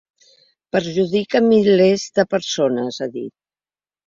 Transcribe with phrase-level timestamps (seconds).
[0.75, 3.31] Perjudica milers de persones, ha dit.